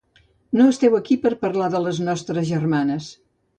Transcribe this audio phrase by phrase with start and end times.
[0.61, 3.15] No esteu aquí per parlar de les nostres germanes.